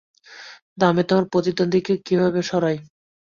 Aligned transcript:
কিন্তু 0.65 0.83
আমি 0.85 1.01
আমার 1.07 1.25
প্রতিদ্বন্দ্বীকে 1.31 1.93
কীভাবে 2.07 2.39
সরাই? 2.43 2.77